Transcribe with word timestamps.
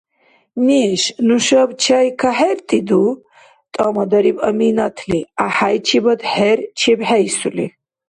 —Неш, 0.67 1.01
нушаб 1.27 1.69
чай 1.83 2.07
кахӀертӀиду?— 2.21 3.03
тӀамадариб 3.73 4.37
Аминатли, 4.47 5.19
гӀяхӀяйчибад 5.37 6.21
хӀер 6.31 6.59
чебхӀейсули. 6.79 7.65